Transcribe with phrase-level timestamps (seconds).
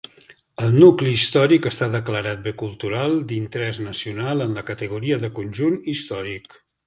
[0.67, 6.59] El nucli històric està declarat bé cultural d'interès nacional en la categoria de conjunt històric.